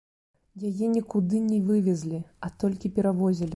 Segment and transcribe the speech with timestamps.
[0.69, 3.49] Яе нікуды не вывезлі, а толькі перавозілі.